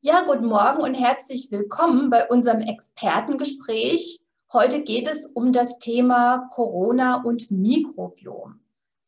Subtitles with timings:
[0.00, 4.20] Ja, guten Morgen und herzlich willkommen bei unserem Expertengespräch.
[4.52, 8.60] Heute geht es um das Thema Corona und Mikrobiom.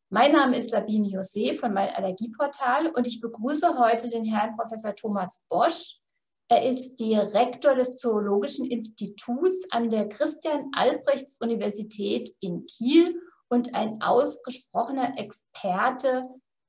[0.09, 4.93] Mein Name ist Sabine José von meinem Allergieportal und ich begrüße heute den Herrn Professor
[4.93, 6.01] Thomas Bosch.
[6.49, 13.17] Er ist Direktor des Zoologischen Instituts an der Christian-Albrechts-Universität in Kiel
[13.47, 16.23] und ein ausgesprochener Experte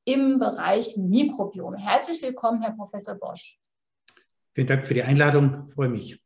[0.05, 1.75] im Bereich Mikrobiom.
[1.75, 3.59] Herzlich willkommen, Herr Professor Bosch.
[4.55, 6.23] Vielen Dank für die Einladung, freue mich.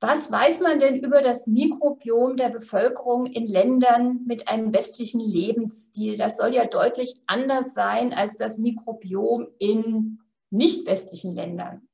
[0.00, 6.16] Was weiß man denn über das Mikrobiom der Bevölkerung in Ländern mit einem westlichen Lebensstil?
[6.16, 10.20] Das soll ja deutlich anders sein als das Mikrobiom in
[10.50, 11.88] nicht westlichen Ländern.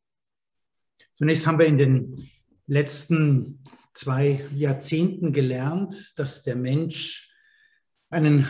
[1.14, 2.30] Zunächst haben wir in den
[2.66, 3.62] letzten
[3.94, 7.32] zwei Jahrzehnten gelernt, dass der Mensch
[8.10, 8.48] einen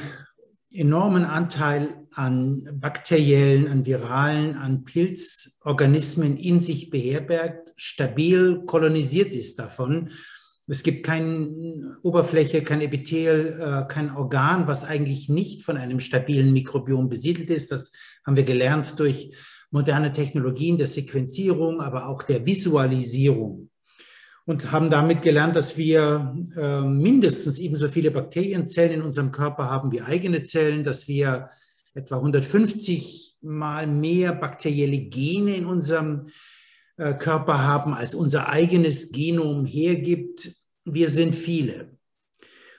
[0.74, 10.10] enormen Anteil an bakteriellen, an viralen, an Pilzorganismen in sich beherbergt, stabil kolonisiert ist davon.
[10.66, 16.52] Es gibt keine Oberfläche, kein Epithel, äh, kein Organ, was eigentlich nicht von einem stabilen
[16.52, 17.70] Mikrobiom besiedelt ist.
[17.70, 17.92] Das
[18.26, 19.34] haben wir gelernt durch
[19.70, 23.70] moderne Technologien der Sequenzierung, aber auch der Visualisierung
[24.46, 29.90] und haben damit gelernt, dass wir äh, mindestens ebenso viele Bakterienzellen in unserem Körper haben
[29.90, 31.50] wie eigene Zellen, dass wir
[31.94, 36.28] etwa 150 mal mehr bakterielle Gene in unserem
[36.96, 40.50] äh, Körper haben, als unser eigenes Genom hergibt.
[40.84, 41.96] Wir sind viele.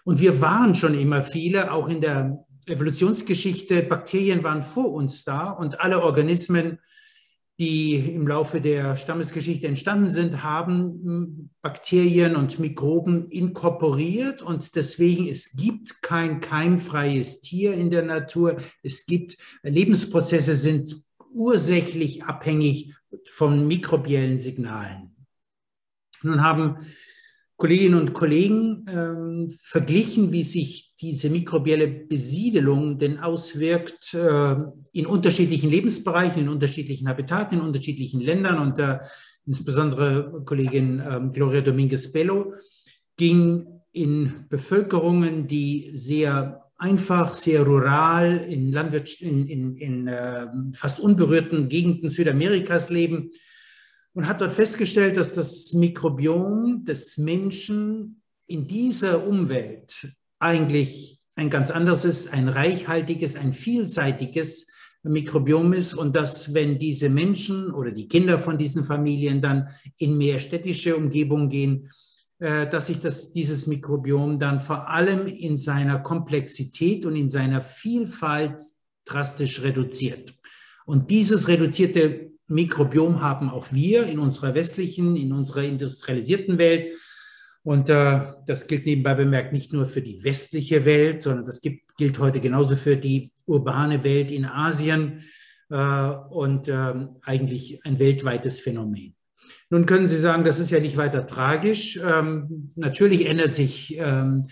[0.03, 3.81] Und wir waren schon immer viele, auch in der Evolutionsgeschichte.
[3.83, 6.80] Bakterien waren vor uns da und alle Organismen
[7.58, 15.56] die im Laufe der Stammesgeschichte entstanden sind, haben Bakterien und Mikroben inkorporiert und deswegen es
[15.56, 18.58] gibt kein keimfreies Tier in der Natur.
[18.83, 22.94] Es gibt Lebensprozesse sind ursächlich abhängig
[23.26, 25.16] von mikrobiellen Signalen.
[26.23, 26.78] Nun haben
[27.58, 34.55] Kolleginnen und Kollegen ähm, verglichen, wie sich diese mikrobielle Besiedelung denn auswirkt äh,
[34.92, 38.60] in unterschiedlichen Lebensbereichen, in unterschiedlichen Habitaten, in unterschiedlichen Ländern.
[38.60, 38.99] Und äh,
[39.45, 42.54] insbesondere Kollegin äh, Gloria Dominguez Bello
[43.15, 50.99] ging in Bevölkerungen, die sehr einfach, sehr rural in, Landwirtschaft, in, in, in äh, fast
[50.99, 53.32] unberührten Gegenden Südamerikas leben
[54.15, 60.08] und hat dort festgestellt, dass das Mikrobiom des Menschen in dieser Umwelt
[60.39, 64.71] eigentlich ein ganz anderes ein reichhaltiges, ein vielseitiges
[65.03, 69.67] Mikrobiom ist und dass, wenn diese Menschen oder die Kinder von diesen Familien dann
[69.98, 71.92] in mehr städtische Umgebung gehen,
[72.39, 77.61] äh, dass sich das, dieses Mikrobiom dann vor allem in seiner Komplexität und in seiner
[77.61, 78.61] Vielfalt
[79.03, 80.33] drastisch reduziert.
[80.86, 86.94] Und dieses reduzierte Mikrobiom haben auch wir in unserer westlichen, in unserer industrialisierten Welt.
[87.64, 91.98] Und äh, das gilt nebenbei bemerkt nicht nur für die westliche Welt, sondern das gibt,
[91.98, 95.23] gilt heute genauso für die urbane Welt in Asien
[95.70, 95.78] äh,
[96.30, 99.16] und äh, eigentlich ein weltweites Phänomen.
[99.72, 102.00] Nun können Sie sagen, das ist ja nicht weiter tragisch.
[102.04, 104.48] Ähm, natürlich ändert sich ähm,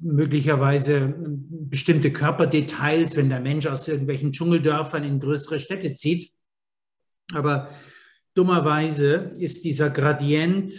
[0.00, 6.32] möglicherweise bestimmte Körperdetails, wenn der Mensch aus irgendwelchen Dschungeldörfern in größere Städte zieht.
[7.32, 7.70] Aber
[8.34, 10.72] dummerweise ist dieser Gradient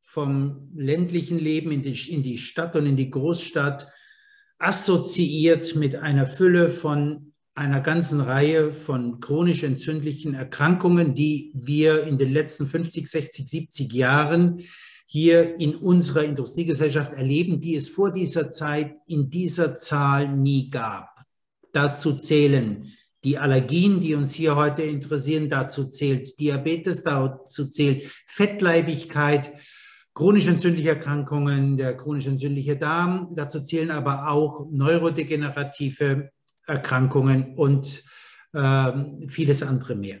[0.00, 3.88] vom ländlichen Leben in die, in die Stadt und in die Großstadt
[4.58, 12.16] assoziiert mit einer Fülle von einer ganzen Reihe von chronisch entzündlichen Erkrankungen, die wir in
[12.16, 14.60] den letzten 50, 60, 70 Jahren
[15.06, 21.08] hier in unserer Industriegesellschaft erleben, die es vor dieser Zeit in dieser Zahl nie gab.
[21.72, 22.90] Dazu zählen
[23.24, 29.52] die Allergien, die uns hier heute interessieren, dazu zählt Diabetes, dazu zählt Fettleibigkeit,
[30.14, 36.30] chronisch entzündliche Erkrankungen, der chronisch entzündliche Darm, dazu zählen aber auch neurodegenerative
[36.66, 38.04] Erkrankungen und
[38.52, 38.92] äh,
[39.28, 40.20] vieles andere mehr.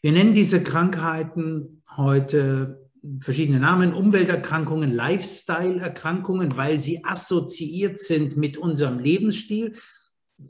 [0.00, 2.88] Wir nennen diese Krankheiten heute
[3.20, 9.74] verschiedene Namen, Umwelterkrankungen, Lifestyle-Erkrankungen, weil sie assoziiert sind mit unserem Lebensstil.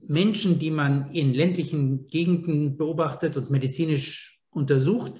[0.07, 5.13] Menschen, die man in ländlichen Gegenden beobachtet und medizinisch untersucht,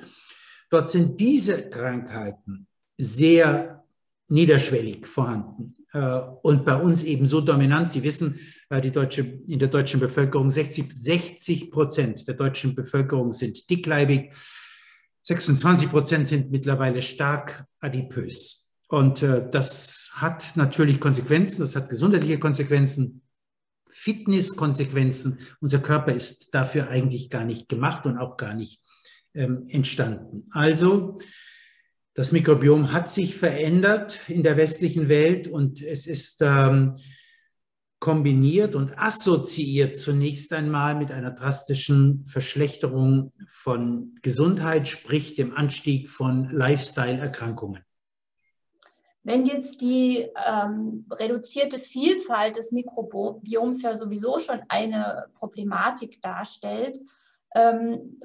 [0.71, 2.67] dort sind diese Krankheiten
[2.99, 3.85] sehr
[4.29, 7.91] niederschwellig vorhanden äh, und bei uns eben so dominant.
[7.91, 8.39] Sie wissen,
[8.69, 14.33] äh, die deutsche, in der deutschen Bevölkerung 60, 60 Prozent der deutschen Bevölkerung sind dickleibig,
[15.23, 18.71] 26 Prozent sind mittlerweile stark adipös.
[18.89, 23.23] Und äh, das hat natürlich Konsequenzen, das hat gesundheitliche Konsequenzen.
[23.99, 25.41] Fitnesskonsequenzen.
[25.61, 28.81] Unser Körper ist dafür eigentlich gar nicht gemacht und auch gar nicht
[29.35, 30.49] ähm, entstanden.
[30.53, 31.19] Also
[32.15, 36.95] das Mikrobiom hat sich verändert in der westlichen Welt und es ist ähm,
[37.99, 46.45] kombiniert und assoziiert zunächst einmal mit einer drastischen Verschlechterung von Gesundheit, sprich dem Anstieg von
[46.45, 47.83] Lifestyle-Erkrankungen.
[49.29, 56.99] Wenn jetzt die ähm, reduzierte Vielfalt des Mikrobioms ja sowieso schon eine Problematik darstellt,
[57.55, 58.19] ähm,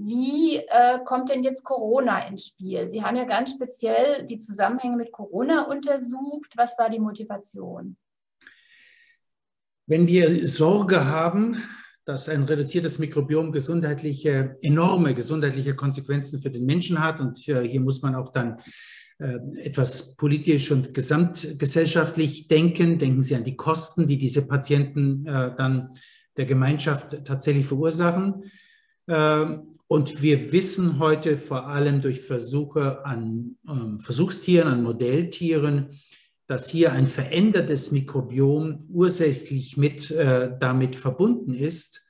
[0.00, 2.90] wie äh, kommt denn jetzt Corona ins Spiel?
[2.90, 6.52] Sie haben ja ganz speziell die Zusammenhänge mit Corona untersucht.
[6.56, 7.96] Was war die Motivation?
[9.86, 11.56] Wenn wir Sorge haben,
[12.04, 18.02] dass ein reduziertes Mikrobiom gesundheitliche, enorme gesundheitliche Konsequenzen für den Menschen hat, und hier muss
[18.02, 18.60] man auch dann
[19.18, 22.98] etwas politisch und gesamtgesellschaftlich denken.
[22.98, 25.90] Denken Sie an die Kosten, die diese Patienten äh, dann
[26.36, 28.50] der Gemeinschaft tatsächlich verursachen.
[29.08, 36.00] Ähm, und wir wissen heute vor allem durch Versuche an ähm, Versuchstieren, an Modelltieren,
[36.46, 42.03] dass hier ein verändertes Mikrobiom ursächlich mit äh, damit verbunden ist.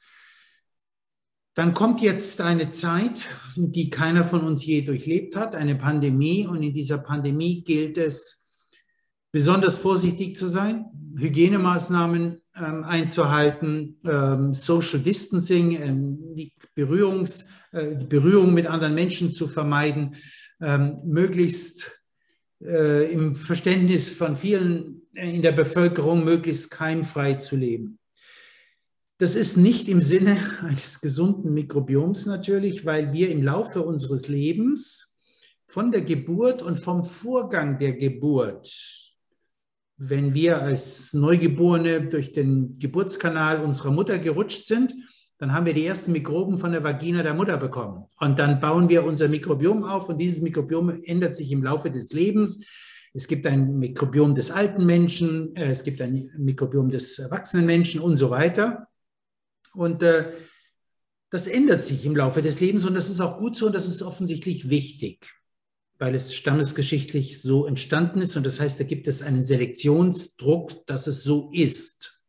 [1.55, 6.47] Dann kommt jetzt eine Zeit, die keiner von uns je durchlebt hat, eine Pandemie.
[6.47, 8.45] Und in dieser Pandemie gilt es,
[9.31, 10.87] besonders vorsichtig zu sein,
[11.17, 19.33] Hygienemaßnahmen ähm, einzuhalten, ähm, Social Distancing, ähm, die, Berührungs, äh, die Berührung mit anderen Menschen
[19.33, 20.15] zu vermeiden,
[20.61, 22.01] ähm, möglichst
[22.63, 27.99] äh, im Verständnis von vielen in der Bevölkerung möglichst keimfrei zu leben.
[29.19, 35.21] Das ist nicht im Sinne eines gesunden Mikrobioms natürlich, weil wir im Laufe unseres Lebens
[35.67, 38.73] von der Geburt und vom Vorgang der Geburt,
[39.97, 44.95] wenn wir als Neugeborene durch den Geburtskanal unserer Mutter gerutscht sind,
[45.39, 48.05] dann haben wir die ersten Mikroben von der Vagina der Mutter bekommen.
[48.19, 52.13] Und dann bauen wir unser Mikrobiom auf und dieses Mikrobiom ändert sich im Laufe des
[52.13, 52.65] Lebens.
[53.13, 58.01] Es gibt ein Mikrobiom des alten Menschen, äh, es gibt ein Mikrobiom des erwachsenen Menschen
[58.01, 58.89] und so weiter.
[59.75, 60.33] Und äh,
[61.31, 63.89] das ändert sich im Laufe des Lebens und das ist auch gut so und das
[63.89, 65.35] ist offensichtlich wichtig,
[65.99, 71.09] weil es stammesgeschichtlich so entstanden ist und das heißt, da gibt es einen Selektionsdruck, dass
[71.09, 72.23] es so ist.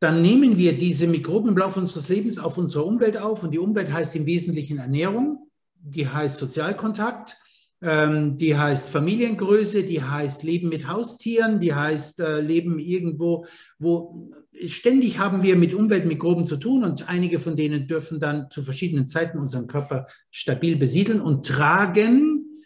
[0.00, 3.58] Dann nehmen wir diese Mikroben im Laufe unseres Lebens auf unsere Umwelt auf und die
[3.58, 7.38] Umwelt heißt im Wesentlichen Ernährung, die heißt Sozialkontakt,
[7.82, 13.46] ähm, die heißt Familiengröße, die heißt Leben mit Haustieren, die heißt äh, Leben irgendwo,
[13.78, 14.30] wo
[14.66, 19.06] ständig haben wir mit Umweltmikroben zu tun und einige von denen dürfen dann zu verschiedenen
[19.06, 22.64] Zeiten unseren Körper stabil besiedeln und tragen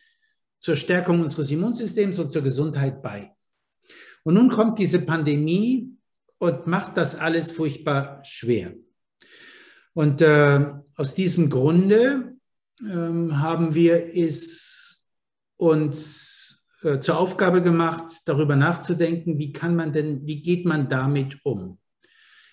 [0.61, 3.33] zur Stärkung unseres Immunsystems und zur Gesundheit bei.
[4.25, 5.91] Und nun kommt diese Pandemie
[6.39, 8.75] und macht das alles furchtbar schwer.
[9.95, 12.37] Und äh, aus diesem Grunde
[12.81, 14.88] äh, haben wir es
[15.59, 21.45] uns äh, zur Aufgabe gemacht, darüber nachzudenken, wie kann man denn, wie geht man damit
[21.45, 21.79] um?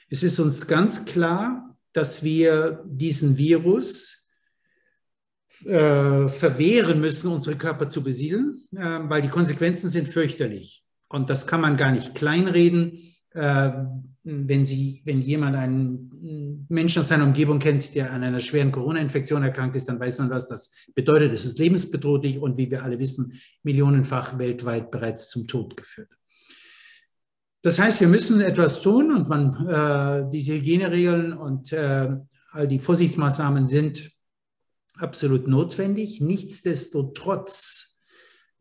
[0.09, 4.29] Es ist uns ganz klar, dass wir diesen Virus
[5.63, 10.83] äh, verwehren müssen, unsere Körper zu besiedeln, äh, weil die Konsequenzen sind fürchterlich.
[11.07, 13.15] Und das kann man gar nicht kleinreden.
[14.27, 19.44] Wenn, Sie, wenn jemand einen Menschen aus seiner Umgebung kennt, der an einer schweren Corona-Infektion
[19.44, 21.32] erkrankt ist, dann weiß man, was das bedeutet.
[21.32, 26.10] Es ist lebensbedrohlich und wie wir alle wissen, millionenfach weltweit bereits zum Tod geführt.
[27.62, 32.15] Das heißt, wir müssen etwas tun und man, äh, diese Hygieneregeln und äh,
[32.51, 34.12] all die Vorsichtsmaßnahmen sind
[34.98, 36.20] absolut notwendig.
[36.20, 37.94] Nichtsdestotrotz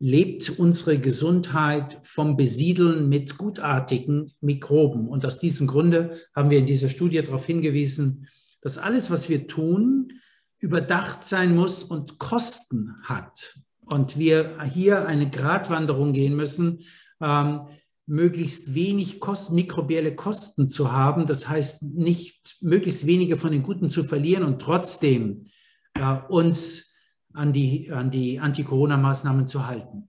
[0.04, 5.08] lebt unsere Gesundheit vom Besiedeln mit gutartigen Mikroben.
[5.08, 8.28] Und aus diesem Grunde haben wir in dieser Studie darauf hingewiesen,
[8.60, 10.12] dass alles, was wir tun,
[10.60, 13.58] überdacht sein muss und Kosten hat.
[13.80, 16.80] Und wir hier eine Gratwanderung gehen müssen,
[17.22, 17.60] ähm,
[18.04, 21.26] möglichst wenig Kosten, mikrobielle Kosten zu haben.
[21.26, 25.46] Das heißt, nicht möglichst wenige von den Guten zu verlieren und trotzdem
[25.94, 26.93] äh, uns
[27.34, 30.08] an die, an die Anti-Corona-Maßnahmen zu halten.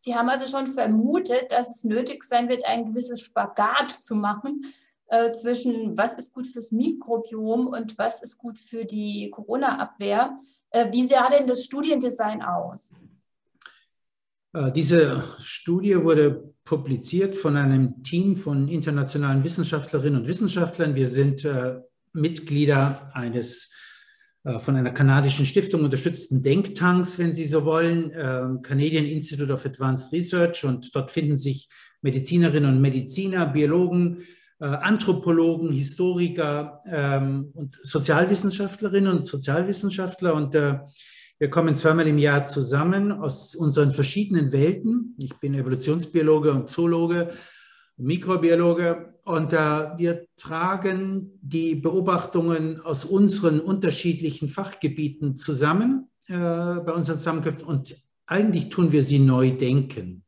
[0.00, 4.64] Sie haben also schon vermutet, dass es nötig sein wird, ein gewisses Spagat zu machen
[5.08, 10.36] äh, zwischen, was ist gut fürs Mikrobiom und was ist gut für die Corona-Abwehr.
[10.70, 13.02] Äh, wie sah denn das Studiendesign aus?
[14.52, 20.94] Äh, diese Studie wurde publiziert von einem Team von internationalen Wissenschaftlerinnen und Wissenschaftlern.
[20.94, 21.80] Wir sind äh,
[22.12, 23.72] Mitglieder eines
[24.44, 30.12] von einer kanadischen Stiftung unterstützten Denktanks, wenn Sie so wollen, ähm, Canadian Institute of Advanced
[30.12, 30.64] Research.
[30.64, 31.68] Und dort finden sich
[32.02, 34.22] Medizinerinnen und Mediziner, Biologen,
[34.60, 40.34] äh, Anthropologen, Historiker ähm, und Sozialwissenschaftlerinnen und Sozialwissenschaftler.
[40.34, 40.80] Und äh,
[41.38, 45.14] wir kommen zweimal im Jahr zusammen aus unseren verschiedenen Welten.
[45.18, 47.32] Ich bin Evolutionsbiologe und Zoologe,
[47.96, 49.06] Mikrobiologe.
[49.28, 49.56] Und äh,
[49.98, 57.66] wir tragen die Beobachtungen aus unseren unterschiedlichen Fachgebieten zusammen äh, bei unseren Zusammenkünften.
[57.66, 57.94] Und
[58.26, 60.24] eigentlich tun wir sie neu denken.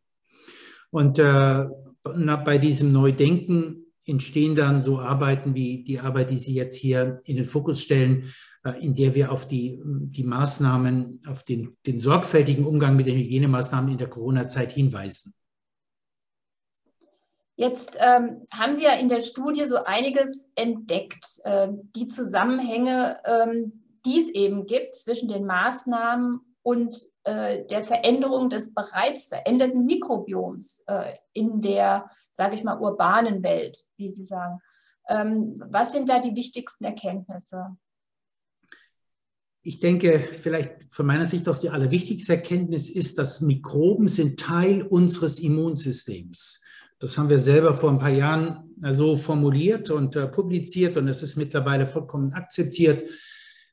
[0.91, 1.67] Und äh,
[2.03, 7.37] bei diesem Neudenken entstehen dann so Arbeiten wie die Arbeit, die Sie jetzt hier in
[7.37, 8.25] den Fokus stellen,
[8.65, 13.17] äh, in der wir auf die, die Maßnahmen, auf den, den sorgfältigen Umgang mit den
[13.17, 15.33] Hygienemaßnahmen in der Corona-Zeit hinweisen.
[17.61, 23.85] Jetzt ähm, haben Sie ja in der Studie so einiges entdeckt, äh, die Zusammenhänge, ähm,
[24.07, 30.85] die es eben gibt zwischen den Maßnahmen und äh, der Veränderung des bereits veränderten Mikrobioms
[30.87, 34.61] äh, in der, sage ich mal, urbanen Welt, wie Sie sagen.
[35.07, 37.77] Ähm, was sind da die wichtigsten Erkenntnisse?
[39.61, 44.81] Ich denke, vielleicht von meiner Sicht aus die allerwichtigste Erkenntnis ist, dass Mikroben sind Teil
[44.81, 46.63] unseres Immunsystems.
[47.01, 51.23] Das haben wir selber vor ein paar Jahren so formuliert und äh, publiziert und es
[51.23, 53.09] ist mittlerweile vollkommen akzeptiert.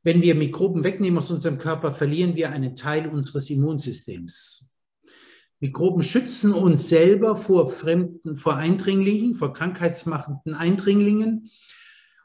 [0.02, 4.74] Wenn wir Mikroben wegnehmen aus unserem Körper, verlieren wir einen Teil unseres Immunsystems.
[5.60, 11.50] Mikroben schützen uns selber vor fremden, vor Eindringlingen, vor krankheitsmachenden Eindringlingen.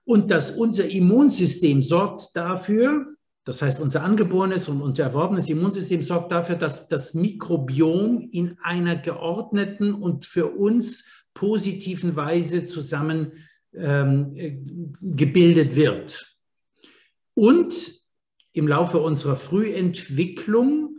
[0.05, 3.12] Und dass unser Immunsystem sorgt dafür,
[3.45, 8.97] das heißt unser angeborenes und unser erworbenes Immunsystem sorgt dafür, dass das Mikrobiom in einer
[8.97, 13.33] geordneten und für uns positiven Weise zusammen
[13.75, 14.57] ähm, äh,
[15.01, 16.37] gebildet wird.
[17.35, 18.03] Und
[18.53, 20.97] im Laufe unserer Frühentwicklung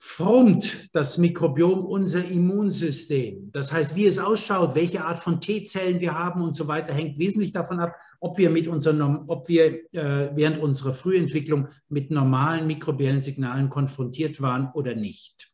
[0.00, 3.50] formt das Mikrobiom unser Immunsystem.
[3.52, 7.18] Das heißt, wie es ausschaut, welche Art von T-Zellen wir haben und so weiter, hängt
[7.18, 12.68] wesentlich davon ab, ob wir, mit unseren, ob wir äh, während unserer Frühentwicklung mit normalen
[12.68, 15.50] mikrobiellen Signalen konfrontiert waren oder nicht.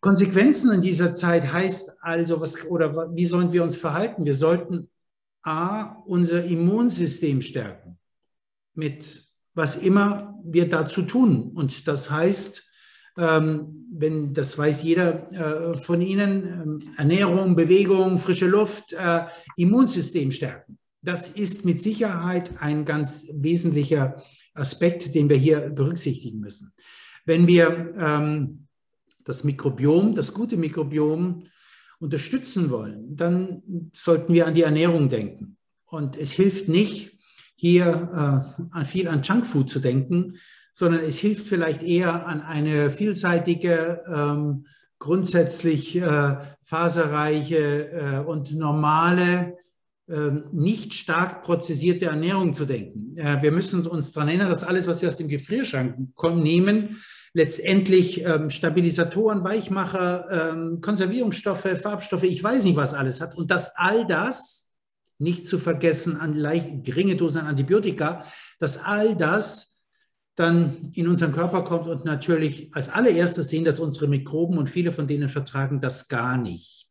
[0.00, 4.26] Konsequenzen in dieser Zeit heißt also, was, oder wie sollen wir uns verhalten?
[4.26, 4.90] Wir sollten
[5.42, 7.98] A, unser Immunsystem stärken
[8.74, 11.50] mit was immer wir dazu tun.
[11.54, 12.65] Und das heißt,
[13.16, 19.24] wenn das weiß jeder äh, von Ihnen, ähm, Ernährung, Bewegung, frische Luft, äh,
[19.56, 20.78] Immunsystem stärken.
[21.02, 24.22] Das ist mit Sicherheit ein ganz wesentlicher
[24.54, 26.72] Aspekt, den wir hier berücksichtigen müssen.
[27.24, 28.66] Wenn wir ähm,
[29.24, 31.44] das Mikrobiom, das gute Mikrobiom
[31.98, 35.56] unterstützen wollen, dann sollten wir an die Ernährung denken.
[35.86, 37.18] Und es hilft nicht,
[37.54, 38.44] hier
[38.74, 40.34] äh, viel an Junkfood zu denken,
[40.76, 44.66] sondern es hilft vielleicht eher an eine vielseitige, ähm,
[44.98, 49.56] grundsätzlich äh, faserreiche äh, und normale,
[50.06, 53.16] ähm, nicht stark prozessierte Ernährung zu denken.
[53.16, 55.96] Äh, wir müssen uns daran erinnern, dass alles, was wir aus dem Gefrierschrank
[56.34, 57.02] nehmen,
[57.32, 63.34] letztendlich ähm, Stabilisatoren, Weichmacher, ähm, Konservierungsstoffe, Farbstoffe, ich weiß nicht, was alles hat.
[63.34, 64.74] Und dass all das
[65.16, 68.24] nicht zu vergessen an leicht, geringe Dosen an Antibiotika,
[68.58, 69.75] dass all das
[70.36, 74.92] dann in unseren Körper kommt und natürlich als allererstes sehen dass unsere Mikroben und viele
[74.92, 76.86] von denen vertragen das gar nicht.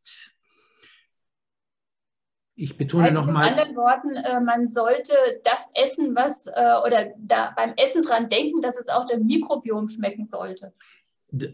[2.58, 3.52] Ich betone also nochmal.
[3.52, 6.52] Mit anderen Worten, äh, man sollte das essen, was äh,
[6.86, 10.72] oder da beim Essen dran denken, dass es auch dem Mikrobiom schmecken sollte.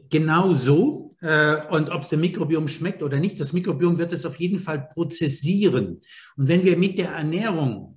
[0.09, 1.15] Genau so.
[1.21, 4.59] Äh, und ob es dem Mikrobiom schmeckt oder nicht, das Mikrobiom wird es auf jeden
[4.59, 5.99] Fall prozessieren.
[6.37, 7.90] Und wenn wir mit der Ernährung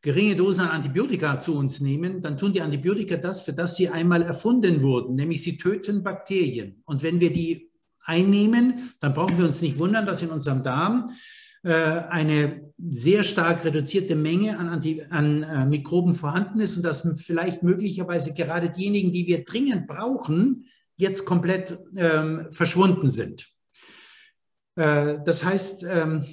[0.00, 3.88] geringe Dosen an Antibiotika zu uns nehmen, dann tun die Antibiotika das, für das sie
[3.88, 6.82] einmal erfunden wurden, nämlich sie töten Bakterien.
[6.84, 7.70] Und wenn wir die
[8.04, 11.10] einnehmen, dann brauchen wir uns nicht wundern, dass in unserem Darm
[11.62, 17.06] äh, eine sehr stark reduzierte Menge an, Anti an äh, Mikroben vorhanden ist und dass
[17.20, 23.48] vielleicht möglicherweise gerade diejenigen, die wir dringend brauchen, jetzt komplett ähm, verschwunden sind.
[24.76, 26.24] Äh, das heißt, ähm,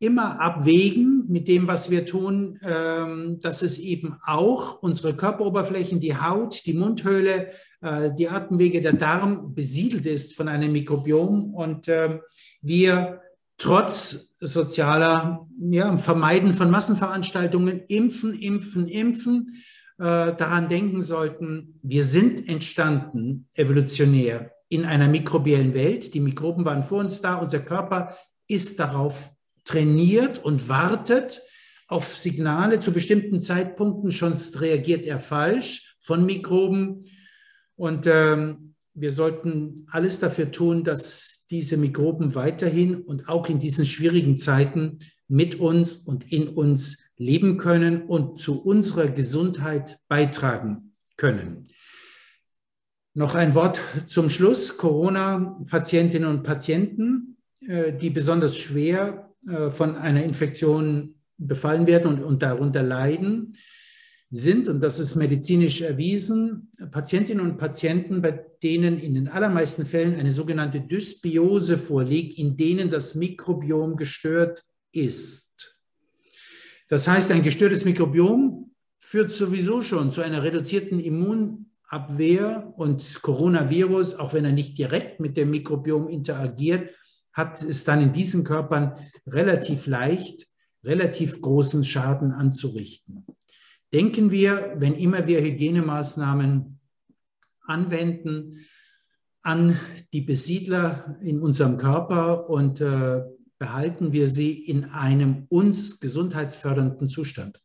[0.00, 6.16] immer abwägen mit dem, was wir tun, ähm, dass es eben auch unsere Körperoberflächen, die
[6.16, 7.50] Haut, die Mundhöhle,
[7.82, 12.18] äh, die Atemwege, der Darm besiedelt ist von einem Mikrobiom und äh,
[12.62, 13.20] wir
[13.58, 19.62] trotz sozialer ja, Vermeiden von Massenveranstaltungen impfen, impfen, impfen,
[19.98, 26.14] äh, daran denken sollten, wir sind entstanden evolutionär in einer mikrobiellen Welt.
[26.14, 27.34] Die Mikroben waren vor uns da.
[27.34, 28.16] Unser Körper
[28.48, 29.30] ist darauf
[29.64, 31.42] trainiert und wartet
[31.86, 34.12] auf Signale zu bestimmten Zeitpunkten.
[34.12, 37.04] Schon reagiert er falsch von Mikroben.
[37.76, 43.84] Und ähm, wir sollten alles dafür tun, dass diese Mikroben weiterhin und auch in diesen
[43.84, 51.68] schwierigen Zeiten mit uns und in uns leben können und zu unserer Gesundheit beitragen können.
[53.14, 54.76] Noch ein Wort zum Schluss.
[54.76, 57.36] Corona-Patientinnen und Patienten,
[57.66, 63.56] äh, die besonders schwer äh, von einer Infektion befallen werden und, und darunter leiden,
[64.30, 70.14] sind, und das ist medizinisch erwiesen, Patientinnen und Patienten, bei denen in den allermeisten Fällen
[70.14, 75.80] eine sogenannte Dysbiose vorliegt, in denen das Mikrobiom gestört ist.
[76.88, 78.70] Das heißt, ein gestörtes Mikrobiom
[79.00, 85.36] führt sowieso schon zu einer reduzierten Immunabwehr und Coronavirus, auch wenn er nicht direkt mit
[85.36, 86.90] dem Mikrobiom interagiert,
[87.32, 88.94] hat es dann in diesen Körpern
[89.26, 90.48] relativ leicht,
[90.84, 93.26] relativ großen Schaden anzurichten.
[93.92, 96.78] Denken wir, wenn immer wir Hygienemaßnahmen
[97.66, 98.66] anwenden,
[99.42, 99.78] an
[100.12, 103.22] die Besiedler in unserem Körper und äh,
[103.58, 107.60] behalten wir sie in einem uns gesundheitsfördernden Zustand.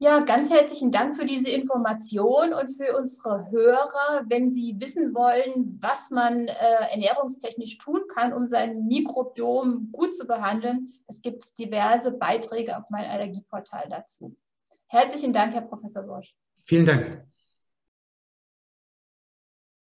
[0.00, 4.24] Ja, ganz herzlichen Dank für diese Information und für unsere Hörer.
[4.28, 6.54] Wenn Sie wissen wollen, was man äh,
[6.92, 13.10] ernährungstechnisch tun kann, um sein Mikrobiom gut zu behandeln, es gibt diverse Beiträge auf meinem
[13.10, 14.36] Allergieportal dazu.
[14.86, 16.32] Herzlichen Dank, Herr Professor Bosch.
[16.64, 17.26] Vielen Dank.